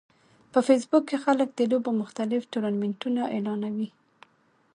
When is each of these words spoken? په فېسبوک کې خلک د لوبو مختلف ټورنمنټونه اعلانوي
په 0.51 0.59
فېسبوک 0.67 1.03
کې 1.09 1.17
خلک 1.25 1.49
د 1.53 1.59
لوبو 1.71 1.91
مختلف 2.01 2.41
ټورنمنټونه 2.53 3.21
اعلانوي 3.35 3.89